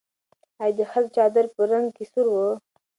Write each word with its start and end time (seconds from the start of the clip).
ایا 0.63 0.75
د 0.77 0.79
ښځې 0.91 1.09
چادر 1.15 1.45
په 1.55 1.61
رنګ 1.71 1.87
کې 1.95 2.05
سور 2.11 2.27
و؟ 2.31 2.35